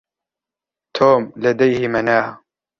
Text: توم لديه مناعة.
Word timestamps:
توم 0.97 1.31
لديه 1.35 1.87
مناعة. 1.87 2.43